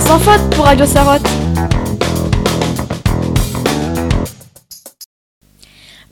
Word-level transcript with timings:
sans 0.00 0.18
faute 0.18 0.54
pour 0.54 0.64
Radio. 0.64 0.84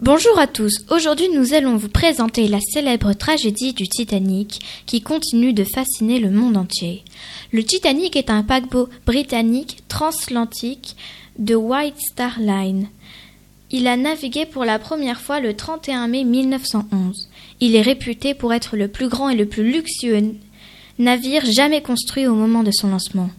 Bonjour 0.01 0.39
à 0.39 0.47
tous, 0.47 0.85
aujourd'hui 0.91 1.29
nous 1.35 1.55
allons 1.55 1.77
vous 1.77 1.89
présenter 1.89 2.49
la 2.49 2.61
célèbre 2.61 3.13
tragédie 3.13 3.73
du 3.73 3.89
Titanic 3.89 4.61
qui 4.87 5.03
continue 5.03 5.53
de 5.53 5.65
fasciner 5.65 6.19
le 6.19 6.31
monde 6.31 6.57
entier. 6.57 7.05
Le 7.53 7.65
Titanic 7.65 8.17
est 8.17 8.31
un 8.31 8.43
paquebot 8.43 8.89
britannique 9.07 9.83
transatlantique 9.89 10.97
de 11.39 11.55
White 11.55 11.99
Star 11.99 12.39
Line. 12.41 12.89
Il 13.71 13.87
a 13.87 13.97
navigué 13.97 14.47
pour 14.47 14.65
la 14.65 14.79
première 14.79 15.21
fois 15.21 15.41
le 15.41 15.55
31 15.55 16.09
mai 16.09 16.25
1911. 16.25 17.29
Il 17.61 17.77
est 17.77 17.83
réputé 17.83 18.35
pour 18.35 18.55
être 18.55 18.77
le 18.77 18.89
plus 18.89 19.09
grand 19.09 19.29
et 19.29 19.37
le 19.37 19.47
plus 19.47 19.71
luxueux 19.71 20.35
navire 20.99 21.45
jamais 21.45 21.81
construit 21.81 22.27
au 22.27 22.35
moment 22.35 22.63
de 22.63 22.73
son 22.73 22.89
lancement. 22.89 23.31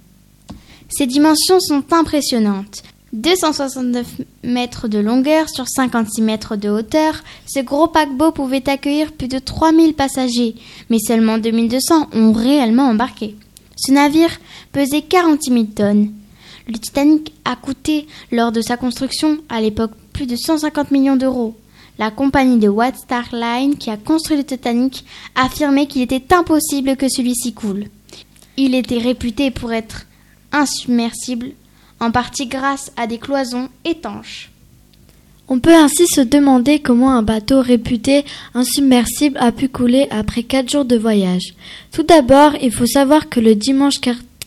Ses 0.90 1.06
dimensions 1.06 1.60
sont 1.60 1.84
impressionnantes. 1.92 2.84
269 3.14 4.06
mètres 4.44 4.88
de 4.88 5.00
longueur 5.00 5.50
sur 5.50 5.68
56 5.68 6.22
mètres 6.22 6.56
de 6.56 6.70
hauteur, 6.70 7.24
ce 7.48 7.60
gros 7.60 7.88
paquebot 7.88 8.32
pouvait 8.32 8.68
accueillir 8.70 9.12
plus 9.12 9.28
de 9.28 9.40
3000 9.40 9.94
passagers, 9.94 10.56
mais 10.90 11.00
seulement 11.00 11.38
2200 11.38 12.10
ont 12.14 12.34
réellement 12.34 12.90
embarqué. 12.90 13.36
Ce 13.76 13.92
navire 13.92 14.32
pesait 14.72 15.02
46 15.02 15.52
000 15.52 15.64
tonnes. 15.76 16.12
Le 16.68 16.78
Titanic 16.78 17.34
a 17.46 17.56
coûté, 17.56 18.08
lors 18.32 18.52
de 18.52 18.62
sa 18.62 18.78
construction, 18.78 19.40
à 19.48 19.62
l'époque, 19.62 19.92
plus 20.14 20.28
de 20.28 20.36
150 20.36 20.92
millions 20.92 21.16
d'euros. 21.16 21.56
La 21.98 22.12
compagnie 22.12 22.60
de 22.60 22.68
White 22.68 22.98
Star 22.98 23.30
Line, 23.32 23.78
qui 23.78 23.90
a 23.90 23.98
construit 23.98 24.38
le 24.38 24.44
Titanic, 24.44 25.04
affirmait 25.36 25.88
qu'il 25.88 26.02
était 26.02 26.34
impossible 26.34 26.96
que 26.96 27.10
celui-ci 27.10 27.54
coule. 27.54 27.86
Il 28.58 28.76
était 28.76 29.00
réputé 29.00 29.52
pour 29.52 29.72
être 29.72 30.06
insubmersible 30.52 31.52
en 32.00 32.12
partie 32.12 32.48
grâce 32.48 32.92
à 32.98 33.08
des 33.08 33.18
cloisons 33.18 33.70
étanches. 33.86 34.52
On 35.52 35.60
peut 35.60 35.74
ainsi 35.74 36.06
se 36.08 36.22
demander 36.22 36.78
comment 36.78 37.12
un 37.12 37.24
bateau 37.24 37.62
réputé 37.62 38.24
insubmersible 38.54 39.38
a 39.40 39.52
pu 39.52 39.68
couler 39.68 40.08
après 40.12 40.44
quatre 40.44 40.70
jours 40.70 40.86
de 40.86 40.96
voyage. 40.96 41.56
Tout 41.92 42.04
d'abord, 42.04 42.54
il 42.62 42.72
faut 42.72 42.86
savoir 42.86 43.30
que 43.30 43.40
le 43.40 43.56
dimanche 43.56 44.00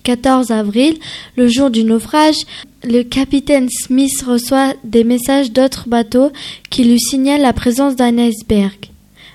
14 0.05 0.53
avril, 0.53 0.97
le 1.36 1.48
jour 1.48 1.70
du 1.70 1.83
naufrage, 1.83 2.36
le 2.84 3.03
capitaine 3.03 3.69
Smith 3.69 4.23
reçoit 4.23 4.75
des 4.84 5.03
messages 5.03 5.50
d'autres 5.50 5.89
bateaux 5.89 6.30
qui 6.70 6.84
lui 6.84 7.00
signalent 7.00 7.42
la 7.42 7.53
présence 7.53 7.97
d'un 7.97 8.17
iceberg. 8.19 8.92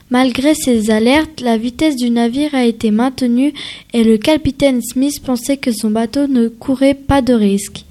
Malgré 0.10 0.56
ces 0.56 0.90
alertes, 0.90 1.42
la 1.42 1.58
vitesse 1.58 1.98
du 1.98 2.10
navire 2.10 2.56
a 2.56 2.64
été 2.64 2.92
maintenue 2.92 3.54
et 3.94 4.04
le 4.06 4.18
capitaine 4.18 4.82
Smith 4.82 5.22
pensait 5.22 5.58
que 5.58 5.72
son 5.72 5.90
bateau 5.90 6.28
ne 6.28 6.48
courait 6.48 6.94
pas 6.94 7.22
de 7.22 7.34
risque. 7.34 7.84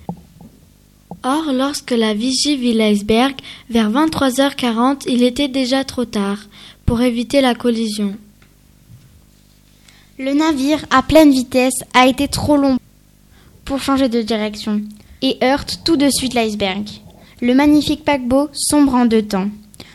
Or, 1.22 1.52
lorsque 1.52 1.90
la 1.90 2.14
vigie 2.14 2.56
vit 2.56 2.72
l'iceberg, 2.72 3.34
vers 3.68 3.90
23h40, 3.90 5.04
il 5.08 5.24
était 5.24 5.48
déjà 5.48 5.84
trop 5.84 6.04
tard 6.04 6.38
pour 6.86 7.02
éviter 7.02 7.40
la 7.40 7.54
collision. 7.54 8.14
Le 10.18 10.32
navire, 10.32 10.86
à 10.90 11.02
pleine 11.02 11.32
vitesse, 11.32 11.80
a 11.92 12.06
été 12.06 12.28
trop 12.28 12.56
long 12.56 12.78
pour 13.66 13.82
changer 13.82 14.08
de 14.08 14.22
direction 14.22 14.80
et 15.20 15.36
heurte 15.42 15.80
tout 15.84 15.96
de 15.96 16.08
suite 16.08 16.32
l'iceberg. 16.32 16.88
Le 17.42 17.52
magnifique 17.52 18.04
paquebot 18.04 18.48
sombre 18.54 18.94
en 18.94 19.04
deux 19.04 19.22
temps. 19.22 19.50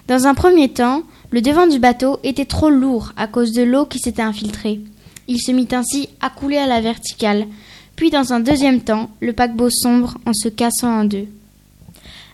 Dans 0.08 0.28
un 0.28 0.36
premier 0.36 0.70
temps, 0.70 1.04
le 1.32 1.42
devant 1.42 1.66
du 1.66 1.80
bateau 1.80 2.20
était 2.24 2.46
trop 2.46 2.70
lourd 2.70 3.14
à 3.16 3.28
cause 3.28 3.54
de 3.54 3.64
l'eau 3.64 3.86
qui 3.86 4.00
s'était 4.00 4.22
infiltrée. 4.22 4.82
Il 5.28 5.40
se 5.42 5.52
mit 5.52 5.68
ainsi 5.72 6.10
à 6.20 6.30
couler 6.30 6.58
à 6.58 6.68
la 6.68 6.82
verticale, 6.82 7.48
puis 7.96 8.10
dans 8.10 8.34
un 8.34 8.40
deuxième 8.40 8.82
temps, 8.82 9.10
le 9.22 9.34
paquebot 9.34 9.70
sombre 9.70 10.18
en 10.26 10.34
se 10.34 10.50
cassant 10.50 11.02
en 11.02 11.06
deux. 11.06 11.28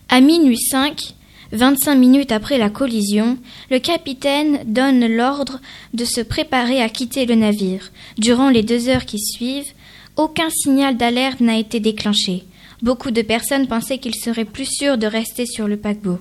À 0.08 0.20
minuit 0.20 0.58
5, 0.58 1.14
25 1.52 1.94
minutes 1.94 2.32
après 2.32 2.58
la 2.58 2.70
collision, 2.70 3.38
le 3.70 3.78
capitaine 3.78 4.60
donne 4.66 5.06
l'ordre 5.06 5.60
de 5.94 6.04
se 6.04 6.20
préparer 6.20 6.82
à 6.82 6.88
quitter 6.88 7.24
le 7.24 7.36
navire. 7.36 7.90
Durant 8.18 8.50
les 8.50 8.62
deux 8.62 8.88
heures 8.88 9.04
qui 9.04 9.18
suivent, 9.18 9.72
aucun 10.16 10.50
signal 10.50 10.96
d'alerte 10.96 11.40
n'a 11.40 11.56
été 11.56 11.78
déclenché. 11.78 12.44
Beaucoup 12.82 13.10
de 13.10 13.22
personnes 13.22 13.68
pensaient 13.68 13.98
qu'il 13.98 14.14
serait 14.14 14.44
plus 14.44 14.66
sûr 14.66 14.98
de 14.98 15.06
rester 15.06 15.46
sur 15.46 15.68
le 15.68 15.76
paquebot. 15.76 16.18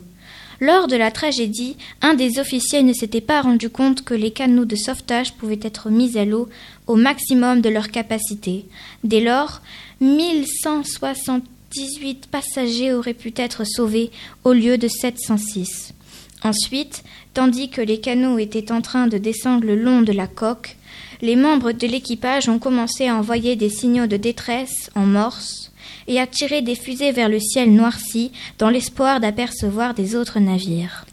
Lors 0.60 0.88
de 0.88 0.96
la 0.96 1.12
tragédie, 1.12 1.78
un 2.02 2.16
des 2.16 2.40
officiers 2.40 2.82
ne 2.82 2.94
s'était 2.94 3.22
pas 3.22 3.42
rendu 3.42 3.70
compte 3.70 4.04
que 4.04 4.16
les 4.16 4.32
canaux 4.32 4.66
de 4.66 4.76
sauvetage 4.76 5.34
pouvaient 5.34 5.60
être 5.62 5.92
mis 5.92 6.18
à 6.18 6.26
l'eau 6.26 6.50
au 6.88 6.96
maximum 6.96 7.62
de 7.62 7.70
leur 7.70 7.90
capacité. 7.90 8.66
Dès 9.04 9.22
lors, 9.22 9.62
1178 10.02 12.26
passagers 12.28 12.94
auraient 12.94 13.14
pu 13.14 13.32
être 13.36 13.66
sauvés 13.66 14.10
au 14.44 14.54
lieu 14.54 14.80
de 14.80 14.88
706. 14.88 15.94
Ensuite, 16.44 17.04
tandis 17.34 17.70
que 17.70 17.82
les 17.82 18.00
canaux 18.00 18.38
étaient 18.38 18.72
en 18.72 18.82
train 18.82 19.08
de 19.08 19.18
descendre 19.18 19.66
le 19.66 19.76
long 19.76 20.02
de 20.02 20.14
la 20.14 20.28
coque, 20.28 20.76
les 21.22 21.36
membres 21.36 21.72
de 21.72 21.88
l'équipage 21.88 22.48
ont 22.48 22.60
commencé 22.60 23.08
à 23.08 23.16
envoyer 23.16 23.56
des 23.56 23.70
signaux 23.70 24.08
de 24.08 24.18
détresse 24.18 24.92
en 24.96 25.06
morse 25.06 25.72
et 26.08 26.20
à 26.20 26.28
tirer 26.28 26.62
des 26.62 26.76
fusées 26.76 27.12
vers 27.12 27.30
le 27.30 27.40
ciel 27.40 27.74
noirci 27.74 28.32
dans 28.60 28.70
l'espoir 28.70 29.20
d'apercevoir 29.20 29.94
des 29.94 30.16
autres 30.16 30.40
navires. 30.40 31.06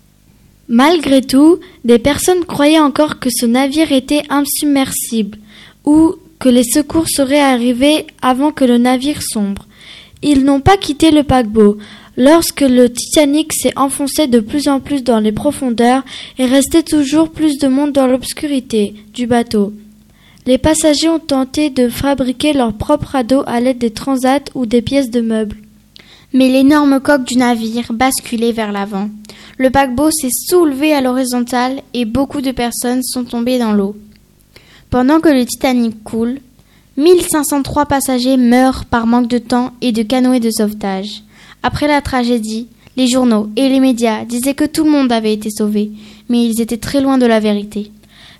Malgré 0.68 1.20
tout, 1.20 1.60
des 1.84 1.98
personnes 1.98 2.44
croyaient 2.44 2.78
encore 2.80 3.18
que 3.18 3.28
ce 3.30 3.46
navire 3.46 3.92
était 3.92 4.22
insubmersible 4.30 5.38
ou 5.84 6.14
que 6.38 6.48
les 6.48 6.64
secours 6.64 7.08
seraient 7.08 7.41
arrivés 7.41 8.06
avant 8.22 8.52
que 8.52 8.64
le 8.64 8.78
navire 8.78 9.22
sombre. 9.22 9.66
Ils 10.22 10.44
n'ont 10.44 10.60
pas 10.60 10.78
quitté 10.78 11.10
le 11.10 11.22
paquebot. 11.22 11.76
Lorsque 12.16 12.60
le 12.60 12.88
Titanic 12.88 13.52
s'est 13.52 13.76
enfoncé 13.76 14.28
de 14.28 14.38
plus 14.38 14.69
en 14.69 14.78
plus 14.78 15.02
dans 15.02 15.19
les 15.19 15.32
profondeurs, 15.32 16.04
et 16.38 16.47
restait 16.47 16.84
toujours 16.84 17.30
plus 17.30 17.58
de 17.58 17.66
monde 17.66 17.92
dans 17.92 18.06
l'obscurité 18.06 18.94
du 19.12 19.26
bateau. 19.26 19.72
Les 20.47 20.58
passagers 20.58 21.08
ont 21.08 21.19
tenté 21.19 21.70
de 21.70 21.88
fabriquer 21.88 22.53
leur 22.53 22.74
propre 22.74 23.12
radeau 23.12 23.42
à 23.47 23.60
l'aide 23.60 23.78
des 23.78 23.91
transats 23.91 24.44
ou 24.54 24.66
des 24.66 24.82
pièces 24.82 25.10
de 25.10 25.20
meubles. 25.20 25.56
Mais 26.32 26.48
l'énorme 26.48 27.00
coque 27.00 27.24
du 27.24 27.36
navire 27.36 27.92
basculait 27.92 28.53
vers 28.53 28.70
l'avant. 28.70 29.08
Le 29.56 29.70
paquebot 29.70 30.10
s'est 30.10 30.30
soulevé 30.30 30.92
à 30.92 31.00
l'horizontale 31.00 31.80
et 31.94 32.04
beaucoup 32.04 32.42
de 32.42 32.50
personnes 32.50 33.03
sont 33.03 33.24
tombées 33.24 33.58
dans 33.58 33.72
l'eau. 33.72 33.97
Pendant 34.91 35.20
que 35.20 35.28
le 35.28 35.47
Titanic 35.47 36.04
coule, 36.04 36.38
1503 36.97 37.86
passagers 37.86 38.36
meurent 38.36 38.84
par 38.84 39.06
manque 39.06 39.28
de 39.28 39.38
temps 39.38 39.72
et 39.80 39.92
de 39.92 40.03
canoës 40.03 40.41
de 40.41 40.50
sauvetage. 40.50 41.22
Après 41.66 41.88
la 41.88 42.02
tragédie, 42.02 42.69
les 42.94 43.06
journaux 43.06 43.48
et 43.56 43.70
les 43.70 43.80
médias 43.80 44.26
disaient 44.26 44.52
que 44.52 44.66
tout 44.66 44.84
le 44.84 44.91
monde 44.91 45.10
avait 45.10 45.32
été 45.32 45.48
sauvé, 45.48 45.92
mais 46.28 46.44
ils 46.44 46.60
étaient 46.60 46.76
très 46.76 47.00
loin 47.00 47.16
de 47.16 47.25
la 47.25 47.41
vérité. 47.41 47.91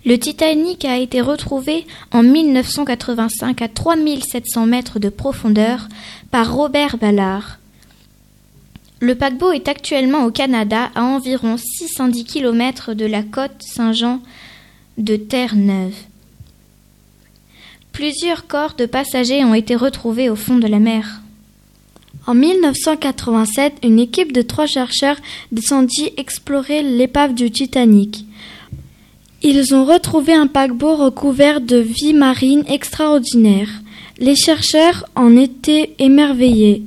Le 0.05 0.19
Titanic 0.19 0.85
a 0.85 0.99
été 0.99 1.23
retrouvé 1.23 1.87
en 2.13 2.23
1985 2.23 3.63
à 3.63 3.69
3700 3.69 4.67
mètres 4.67 4.99
de 4.99 5.09
profondeur 5.09 5.89
par 6.31 6.55
Robert 6.55 6.99
Ballard. 6.99 7.61
Le 9.01 9.15
paquebot 9.15 9.53
est 9.53 9.69
actuellement 9.69 10.27
au 10.27 10.31
Canada 10.31 10.91
à 10.95 11.03
environ 11.03 11.57
610 11.57 12.25
km 12.25 12.93
de 12.93 13.07
la 13.07 13.23
côte 13.23 13.57
Saint-Jean 13.61 14.21
de 14.99 15.17
Terre-Neuve. 15.17 15.97
Plusieurs 17.93 18.47
corps 18.47 18.75
de 18.75 18.85
passagers 18.85 19.47
ont 19.47 19.55
été 19.55 19.77
retrouvés 19.77 20.29
au 20.29 20.37
fond 20.37 20.59
de 20.59 20.67
la 20.67 20.79
mer. 20.79 21.23
En 22.27 22.35
1987, 22.35 23.75
une 23.83 23.99
équipe 23.99 24.33
de 24.33 24.41
trois 24.41 24.67
chercheurs 24.67 25.19
descendit 25.53 26.13
explorer 26.17 26.83
l'épave 26.83 27.35
du 27.35 27.51
Titanic. 27.51 28.25
Ils 29.43 29.75
ont 29.75 29.85
retrouvé 29.85 30.33
un 30.33 30.47
paquebot 30.47 30.97
recouvert 30.97 31.61
de 31.61 31.77
vie 31.77 32.15
marine 32.15 32.65
extraordinaire. 32.67 33.69
Les 34.19 34.37
chercheurs 34.37 35.05
en 35.15 35.37
étaient 35.37 35.95
émerveillés. 35.99 36.83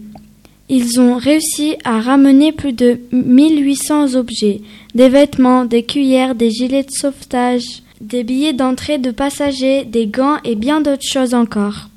Ils 0.69 1.00
ont 1.00 1.17
réussi 1.17 1.75
à 1.83 2.01
ramener 2.01 2.51
plus 2.51 2.73
de 2.73 3.00
1800 3.12 4.15
objets, 4.15 4.62
des 4.95 5.07
vêtements, 5.07 5.65
des 5.65 5.83
cuillères, 5.83 6.33
des 6.33 6.50
gilets 6.50 6.83
de 6.83 6.91
sauvetage, 6.91 7.83
des 8.01 8.23
billets 8.23 8.53
d'entrée 8.53 8.97
de 8.97 9.12
passagers, 9.12 9.85
des 9.85 10.07
gants 10.07 10.38
et 10.44 10.56
bien 10.56 10.81
d'autres 10.81 11.07
choses 11.07 11.35
encore. 11.35 11.89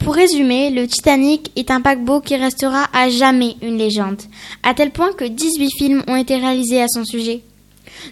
Pour 0.00 0.14
résumer, 0.14 0.70
le 0.70 0.86
Titanic 0.86 1.52
est 1.56 1.70
un 1.70 1.80
paquebot 1.80 2.20
qui 2.20 2.34
restera 2.34 2.86
à 2.92 3.10
jamais 3.10 3.56
une 3.62 3.76
légende, 3.76 4.22
à 4.62 4.74
tel 4.74 4.90
point 4.90 5.12
que 5.12 5.24
18 5.24 5.70
films 5.76 6.02
ont 6.08 6.16
été 6.16 6.36
réalisés 6.36 6.82
à 6.82 6.88
son 6.88 7.04
sujet. 7.04 7.42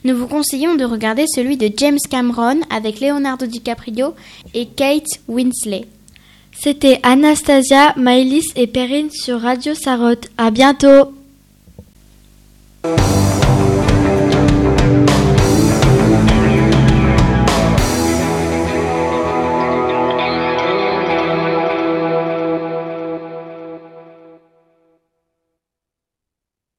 Nous 0.05 0.17
vous 0.17 0.27
conseillons 0.27 0.77
de 0.77 0.85
regarder 0.85 1.27
celui 1.27 1.57
de 1.57 1.71
James 1.77 1.99
Cameron 2.11 2.61
avec 2.71 3.01
Leonardo 3.01 3.47
DiCaprio 3.47 4.15
et 4.55 4.67
Kate 4.67 5.21
Winslet. 5.29 5.87
C'était 6.53 7.01
Anastasia, 7.03 7.95
Maëlys 7.97 8.53
et 8.55 8.67
Perrine 8.67 9.11
sur 9.11 9.41
Radio 9.41 9.75
Sarotte. 9.75 10.29
À 10.37 10.51
bientôt! 10.51 11.13